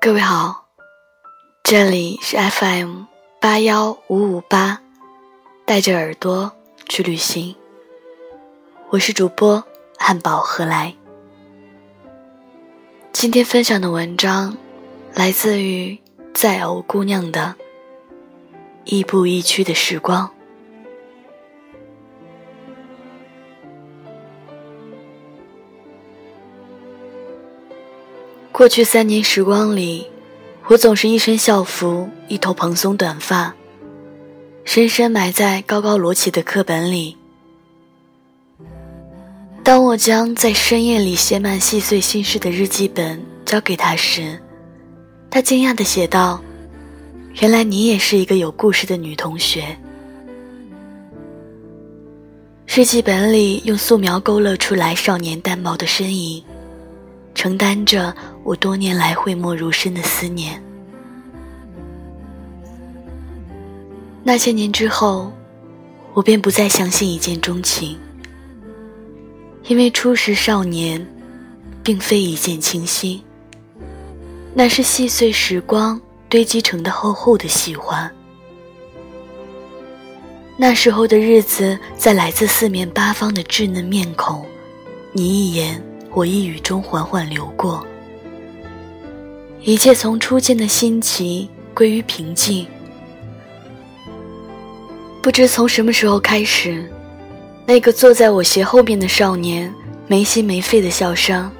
[0.00, 0.68] 各位好，
[1.64, 3.02] 这里是 FM
[3.40, 4.80] 八幺五五八，
[5.66, 6.52] 带着耳朵
[6.88, 7.56] 去旅行。
[8.90, 9.64] 我是主播
[9.98, 10.94] 汉堡何来。
[13.12, 14.56] 今天分享的文章
[15.14, 15.98] 来自于
[16.32, 17.56] 在偶姑娘的
[18.84, 20.28] 《亦步亦趋的时光》。
[28.58, 30.04] 过去三年时光里，
[30.66, 33.54] 我总是一身校服，一头蓬松短发，
[34.64, 37.16] 深深埋在高高摞起的课本里。
[39.62, 44.36] 当我将在深夜里写满细碎心事的日记本交给他时，
[45.30, 46.42] 他惊讶地写道
[47.40, 49.64] ：“原来你也是一个有故事的女同学。”
[52.66, 56.42] 日记本里用素描勾勒出来少年淡薄的身影。
[57.34, 58.12] 承担着
[58.48, 60.58] 我多年来讳莫如深的思念。
[64.24, 65.30] 那些年之后，
[66.14, 67.98] 我便不再相信一见钟情，
[69.66, 71.06] 因为初识少年，
[71.82, 73.22] 并非一见倾心，
[74.54, 78.10] 那是细碎时光堆积成的厚厚的喜欢。
[80.56, 84.42] 那时候的日子，在来自四面八方的稚嫩面孔，
[85.12, 85.84] 你一言。
[86.14, 87.86] 我一语中缓缓流过，
[89.62, 92.66] 一切从初见的新奇归于平静。
[95.20, 96.90] 不知从什么时候开始，
[97.66, 99.72] 那个坐在我斜后面的少年
[100.06, 101.50] 没心没肺的笑声，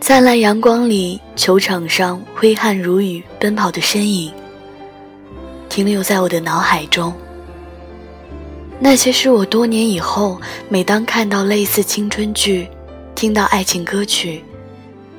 [0.00, 4.30] 灿烂阳光里球场上挥汗如雨奔跑的身影，
[5.68, 7.12] 停留在我的脑海中。
[8.78, 12.68] 那些是我多年以后，每当看到类似青春剧。
[13.14, 14.42] 听到爱情歌曲，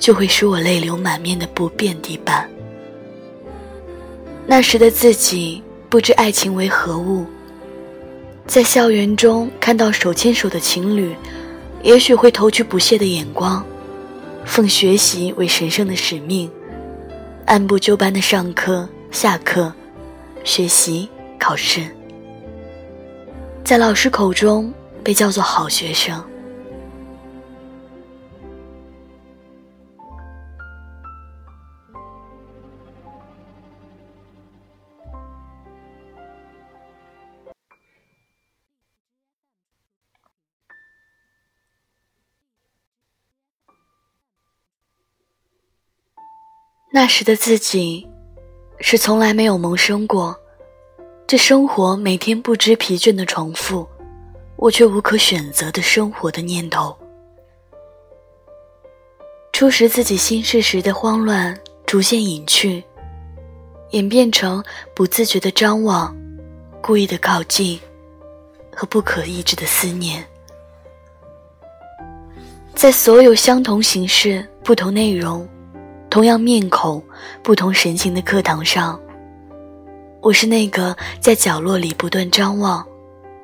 [0.00, 2.50] 就会使我泪流满面的不变地板。
[4.46, 7.24] 那时的自己不知爱情为何物，
[8.46, 11.14] 在校园中看到手牵手的情侣，
[11.82, 13.64] 也许会投去不屑的眼光，
[14.44, 16.50] 奉学习为神圣的使命，
[17.44, 19.72] 按部就班的上课、下课、
[20.42, 21.86] 学习、考试，
[23.62, 24.72] 在老师口中
[25.04, 26.20] 被叫做好学生。
[46.92, 48.04] 那时的自己，
[48.80, 50.36] 是从来没有萌生过，
[51.24, 53.88] 这生活每天不知疲倦的重复，
[54.56, 56.96] 我却无可选择的生活的念头。
[59.52, 61.56] 初识自己心事时的慌乱，
[61.86, 62.82] 逐渐隐去，
[63.90, 64.62] 演变成
[64.92, 66.12] 不自觉的张望，
[66.82, 67.78] 故意的靠近，
[68.74, 70.26] 和不可抑制的思念。
[72.74, 75.48] 在所有相同形式、不同内容。
[76.10, 77.00] 同样面孔，
[77.40, 79.00] 不同神情的课堂上，
[80.20, 82.84] 我是那个在角落里不断张望、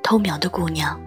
[0.03, 0.99] 偷瞄的姑娘。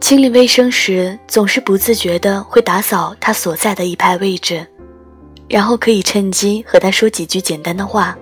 [0.00, 4.64] 清理卫生时，总是不自觉的会打扫他所在的一排位置，
[5.48, 8.16] 然后可以趁机和他说几句简单的话。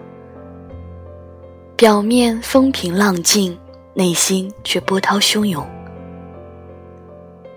[1.76, 3.56] 表面风平浪静，
[3.92, 5.64] 内心却波涛汹涌。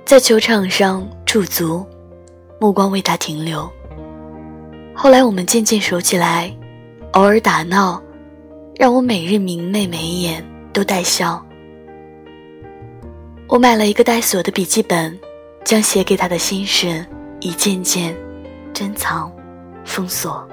[0.04, 1.86] 在球场上驻足。
[2.62, 3.68] 目光为他停留。
[4.94, 6.56] 后来我们渐渐熟起来，
[7.14, 8.00] 偶尔打闹，
[8.76, 11.44] 让我每日明媚眉眼都带笑。
[13.48, 15.20] 我买了一个带锁的笔记本，
[15.66, 17.04] 将写给他的心事
[17.40, 18.16] 一件件
[18.72, 19.32] 珍藏、
[19.84, 20.48] 封锁。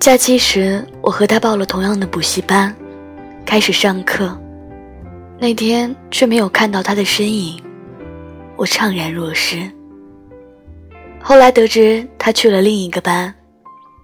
[0.00, 2.74] 假期时，我和他报了同样的补习班，
[3.44, 4.36] 开始上课。
[5.38, 7.62] 那天却没有看到他的身影，
[8.56, 9.70] 我怅然若失。
[11.22, 13.34] 后来得知他去了另一个班，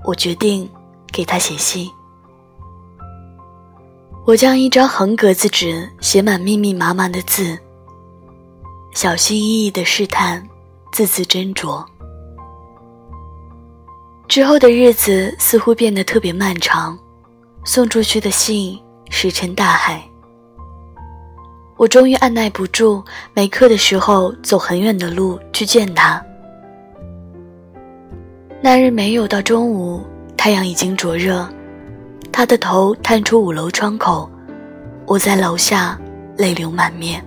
[0.05, 0.69] 我决定
[1.11, 1.90] 给他写信。
[4.26, 7.58] 我将一张横格子纸写满密密麻麻的字，
[8.94, 10.46] 小心翼翼地试探，
[10.93, 11.85] 字字斟酌。
[14.28, 16.99] 之后的日子似乎变得特别漫长，
[17.64, 18.78] 送出去的信
[19.08, 20.06] 石沉大海。
[21.82, 23.02] 我终于按耐不住，
[23.34, 26.25] 没课的时候走很远的路去见他。
[28.61, 30.00] 那日没有到中午，
[30.37, 31.44] 太阳已经灼热，
[32.31, 34.31] 他的头探出五楼窗口，
[35.06, 35.99] 我在楼下
[36.37, 37.20] 泪流满面。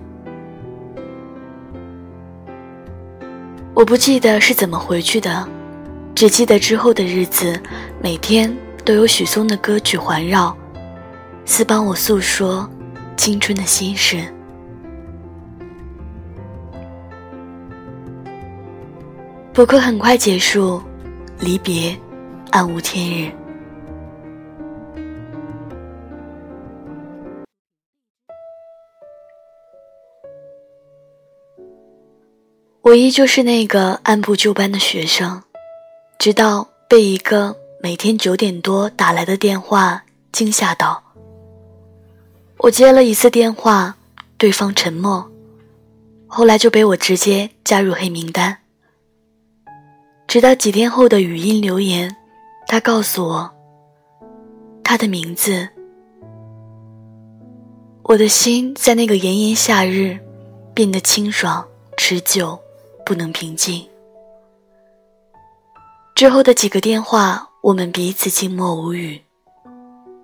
[3.74, 5.46] 我不记得是怎么回去的，
[6.14, 7.60] 只记得之后的日子，
[8.00, 8.50] 每天
[8.86, 10.56] 都有许嵩的歌曲环绕，
[11.44, 12.66] 似帮我诉说
[13.18, 14.24] 青春的心事。
[19.56, 20.82] 补课很快结束，
[21.40, 21.98] 离别
[22.50, 23.32] 暗无天日。
[32.82, 35.42] 我依旧是那个按部就班的学生，
[36.18, 41.02] 直到被一个每天九点多打来的电话惊吓到。
[42.58, 43.96] 我接了一次电话，
[44.36, 45.26] 对方沉默，
[46.26, 48.58] 后来就被我直接加入黑名单。
[50.28, 52.14] 直到几天后的语音留言，
[52.66, 53.50] 他告诉我
[54.84, 55.68] 他的名字。
[58.02, 60.18] 我的心在那个炎炎夏日
[60.74, 62.58] 变得清爽持久。
[63.06, 63.88] 不能平静。
[66.16, 69.22] 之后的几个电话，我们彼此静默无语。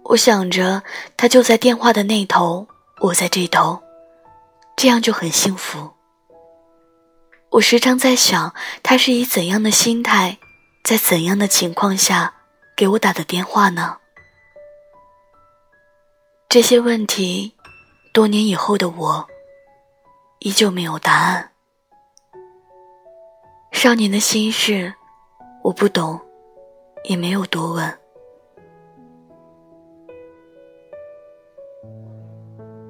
[0.03, 0.83] 我想着
[1.17, 2.67] 他就在电话的那头，
[3.01, 3.79] 我在这头，
[4.75, 5.89] 这样就很幸福。
[7.53, 10.39] 我时常在想，他是以怎样的心态，
[10.83, 12.33] 在怎样的情况下
[12.75, 13.99] 给我打的电话呢？
[16.49, 17.55] 这些问题，
[18.15, 19.27] 多年以后的我，
[20.39, 21.51] 依旧没有答案。
[23.71, 24.95] 少年的心事，
[25.63, 26.19] 我不懂，
[27.05, 27.99] 也没有多问。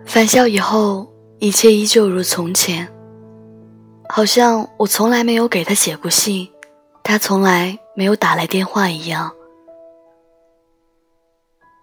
[0.07, 2.89] 返校以后，一切依旧如从前，
[4.15, 6.53] 好像我从来没有给他写过信，
[7.03, 9.35] 他从来没有打来电话一样。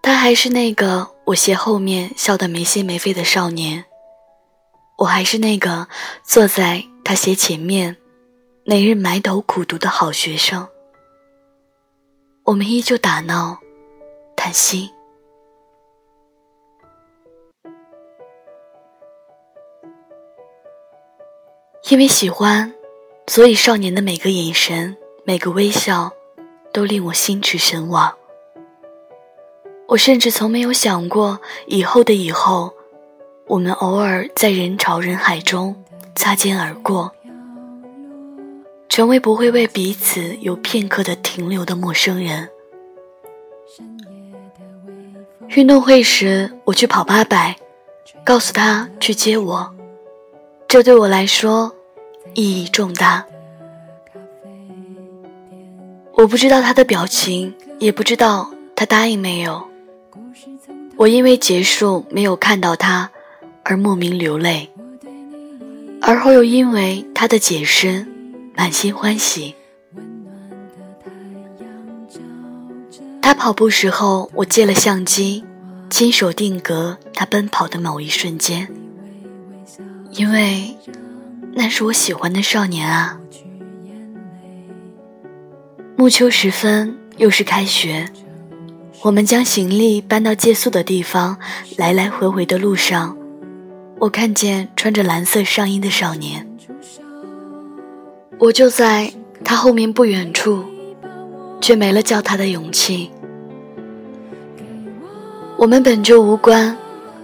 [0.04, 3.84] 他还是那个我斜后面笑得没心没肺的少年，
[5.00, 5.88] 我还是那个
[6.24, 7.98] 坐在他斜前面。
[8.64, 10.68] 每日埋头苦读的好学生，
[12.44, 13.58] 我们依旧打闹、
[14.36, 14.88] 谈心。
[21.90, 22.72] 因为喜欢，
[23.26, 26.14] 所以少年的每个眼神、每个微笑，
[26.72, 28.14] 都令我心驰神往。
[29.88, 32.72] 我甚至从没有想过，以后的以后，
[33.48, 35.84] 我们偶尔在人潮人海中
[36.14, 37.12] 擦肩而过。
[38.88, 42.48] 成为不会为彼此有片刻的停留的陌生人。
[45.50, 47.56] 运动会时，我去跑八百，
[48.24, 49.76] 告诉他去接我，
[50.68, 51.74] 这对我来说
[52.34, 53.26] 意义重大。
[56.14, 59.68] 我不知道他的表情，也不知道他答应没有。
[60.96, 63.10] 我因为结束没有看到他
[63.64, 64.70] 而莫名流泪，
[66.02, 68.06] 而后又因为他的解释。
[68.56, 69.56] 满心欢喜。
[73.22, 75.46] 他跑步时候，我借了相机，
[75.90, 78.68] 亲手定格他奔跑的某一瞬间，
[80.12, 80.76] 因为
[81.60, 83.20] 那是我喜欢的少年啊。
[85.98, 88.08] 暮秋时分，又是开学，
[89.02, 91.38] 我们将行李搬到借宿的地方，
[91.76, 93.18] 来来回回的路上，
[94.00, 96.48] 我看见穿着蓝色上衣的少年。
[98.38, 99.12] 我就在
[99.44, 100.64] 他后面不远处，
[101.60, 103.12] 却没了叫他的勇气。
[105.58, 106.78] 我们本就无关，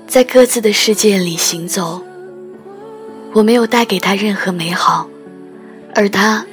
[0.05, 2.03] 在各自的世界里行走。
[3.35, 5.09] 我没有带给他任何美好，
[5.93, 6.45] 而他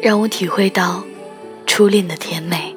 [0.00, 1.04] 让我体会到
[1.66, 2.74] 初恋的甜美。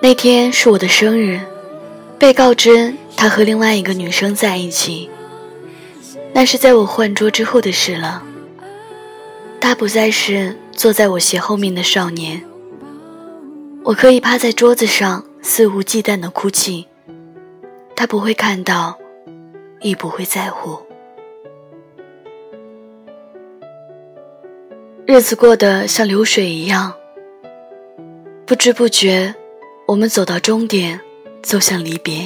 [0.00, 1.40] 那天是我的生日，
[2.16, 5.10] 被告知他和另外一个女生在一起。
[6.32, 8.22] 那是在我换桌之后的事了。
[9.60, 12.40] 他不再是坐在我斜后面的少年。
[13.82, 16.86] 我可以趴在桌子上肆无忌惮的哭泣，
[18.00, 18.98] 他不会看到，
[19.82, 20.78] 亦不会在乎。
[25.04, 26.94] 日子过得像流水一样，
[28.46, 29.34] 不知不觉，
[29.86, 30.98] 我们走到终点，
[31.42, 32.24] 走向离别。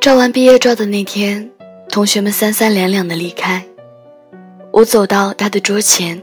[0.00, 1.48] 照完毕业照的那天，
[1.90, 3.64] 同学们三三两两的离开。
[4.72, 6.20] 我走到他的桌前，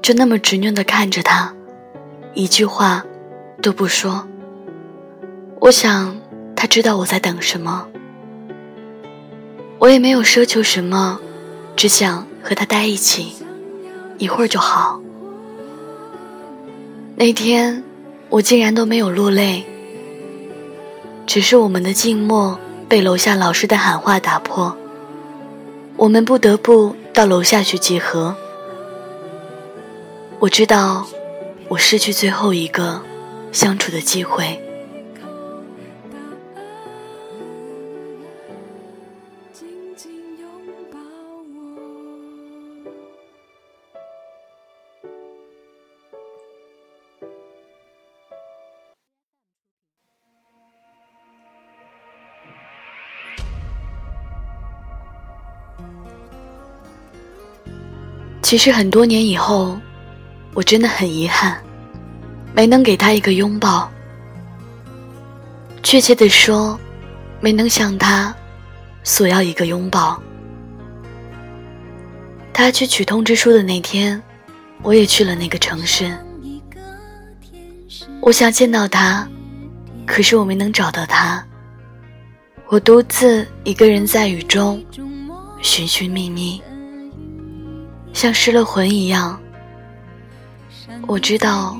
[0.00, 1.54] 就那么执拗的看着他，
[2.32, 3.04] 一句话
[3.60, 4.26] 都不说。
[5.60, 6.16] 我想
[6.54, 7.88] 他知道我在等什么。
[9.78, 11.20] 我也没有奢求什么，
[11.76, 13.34] 只想和他待一起，
[14.18, 15.00] 一会儿就好。
[17.16, 17.82] 那天
[18.28, 19.64] 我竟然都没有落泪，
[21.26, 22.58] 只是我们的静默。
[22.88, 24.76] 被楼下老师的喊话打破，
[25.96, 28.36] 我们不得不到楼下去集合。
[30.38, 31.04] 我知道，
[31.66, 33.02] 我失去最后一个
[33.50, 34.62] 相处的机会。
[58.46, 59.76] 其实很多年以后，
[60.54, 61.60] 我真的很遗憾，
[62.54, 63.90] 没能给他一个拥抱。
[65.82, 66.78] 确切的说，
[67.40, 68.32] 没能向他
[69.02, 70.22] 索要一个拥抱。
[72.52, 74.22] 他去取通知书的那天，
[74.80, 76.16] 我也去了那个城市。
[78.20, 79.28] 我想见到他，
[80.06, 81.44] 可是我没能找到他。
[82.68, 84.80] 我独自一个人在雨中
[85.60, 86.62] 寻寻觅觅。
[88.16, 89.38] 像失了魂一样，
[91.06, 91.76] 我知道，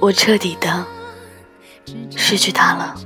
[0.00, 0.84] 我彻底的
[2.16, 2.96] 失去他了。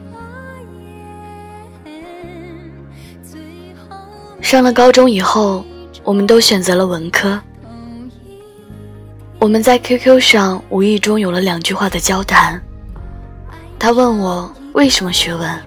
[4.40, 5.62] 上了高中以后，
[6.02, 7.38] 我们都选择了文科。
[9.38, 12.58] 我们在 QQ 上无意中有了两句话的交谈。
[13.78, 15.62] 他问我为什么学文，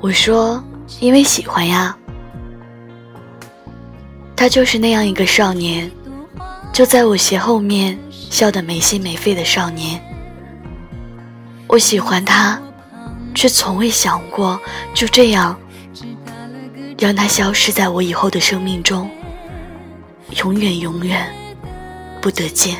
[0.00, 0.64] 我说
[0.98, 1.94] 因为喜欢呀。
[4.44, 5.90] 他就是那样一个少年，
[6.70, 9.98] 就在我斜后面笑得没心没肺的少年。
[11.66, 12.60] 我喜欢他，
[13.34, 14.60] 却从未想过
[14.92, 15.58] 就这样
[16.98, 19.10] 让他消失在我以后的生命中，
[20.42, 21.26] 永远永远
[22.20, 22.76] 不得见。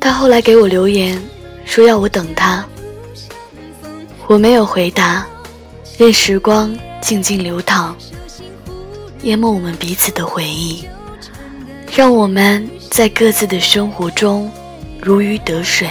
[0.00, 1.22] 他后来给我留言，
[1.64, 2.66] 说要我等他。
[4.26, 5.26] 我没有回答，
[5.98, 7.94] 任时光静静流淌，
[9.22, 10.82] 淹没我们彼此的回忆，
[11.94, 14.50] 让我们在各自的生活中
[15.00, 15.88] 如鱼得水。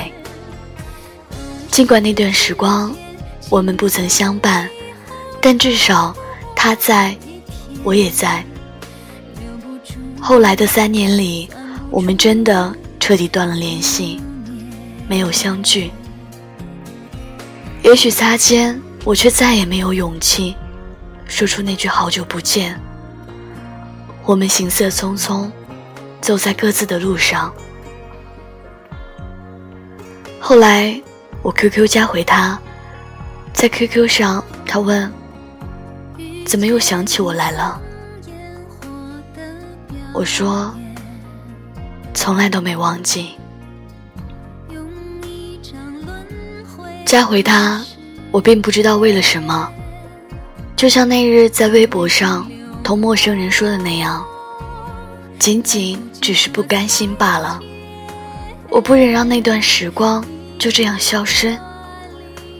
[1.69, 2.93] 尽管那段时光
[3.49, 4.67] 我们不曾相伴，
[5.39, 6.15] 但至少
[6.55, 7.15] 他在，
[7.83, 8.43] 我也在。
[10.19, 11.47] 后来的三年里，
[11.91, 14.19] 我们真的彻底断了联系，
[15.07, 15.91] 没有相聚。
[17.83, 20.55] 也许擦肩，我却再也没有勇气
[21.27, 22.79] 说出那句“好久不见”。
[24.23, 25.51] 我们行色匆匆，
[26.21, 27.53] 走在各自的路上。
[30.39, 30.99] 后来
[31.41, 32.57] 我 QQ 加回他，
[33.51, 35.11] 在 QQ 上，他问
[36.47, 37.81] ：“怎么又想起我来了？”
[40.15, 40.73] 我说
[42.15, 43.35] ：“从来都没忘记。”
[47.13, 47.79] 再回他，
[48.31, 49.71] 我并不知道为了什么，
[50.75, 52.49] 就像那日在微博上
[52.83, 54.25] 同陌生人说的那样，
[55.37, 57.59] 仅仅只是不甘心罢了。
[58.67, 60.25] 我不忍让那段时光
[60.57, 61.55] 就这样消失，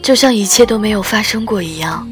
[0.04, 2.08] 就像一切都没有发生过一样。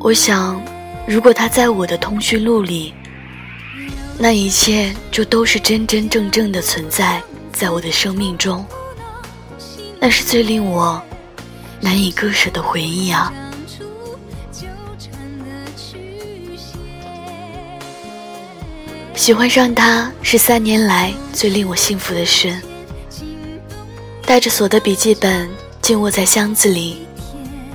[0.00, 0.60] 我想，
[1.06, 2.92] 如果他在我的通讯录里，
[4.18, 8.66] 那一切就都是真真正正的存在在我的生命中。
[10.06, 11.02] 那是最令我
[11.80, 13.32] 难以割舍的回忆啊！
[19.14, 22.54] 喜欢上他是三年来最令我幸福的事。
[24.26, 25.48] 带着锁的笔记本
[25.80, 27.06] 静卧在箱子里，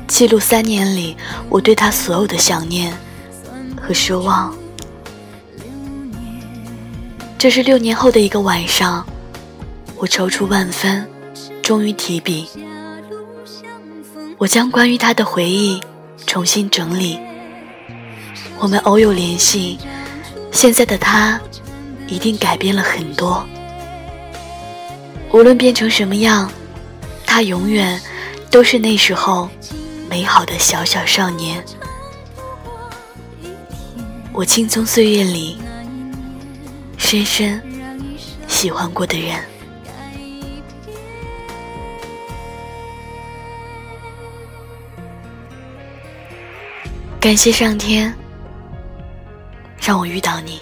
[0.08, 1.18] 记录三年里
[1.50, 2.96] 我对他所有的想念
[3.82, 4.54] 和奢望。
[7.40, 9.04] 这是六年后的一个晚上，
[9.96, 11.10] 我踌躇万分。
[11.70, 12.48] 终于提笔，
[14.40, 15.80] 我将关于他的回忆
[16.26, 17.20] 重新整理。
[18.58, 19.78] 我们偶有联系，
[20.52, 21.40] 现在的他
[22.08, 23.46] 一定改变了很多。
[25.32, 26.52] 无论变成什么样，
[27.24, 28.02] 他永远
[28.50, 29.48] 都是那时候
[30.10, 31.64] 美好的小小少年。
[34.34, 35.60] 我青葱岁月里
[36.98, 37.62] 深深
[38.48, 39.40] 喜欢过的人。
[47.20, 48.16] 感谢上天，
[49.82, 50.62] 让我遇到你。